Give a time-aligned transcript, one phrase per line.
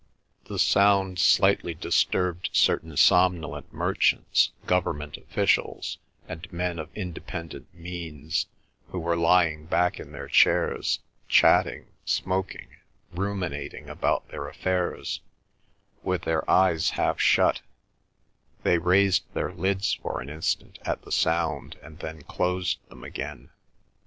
[0.45, 8.47] The sound slightly disturbed certain somnolent merchants, government officials, and men of independent means
[8.87, 12.69] who were lying back in their chairs, chatting, smoking,
[13.13, 15.21] ruminating about their affairs,
[16.01, 17.61] with their eyes half shut;
[18.63, 23.51] they raised their lids for an instant at the sound and then closed them again.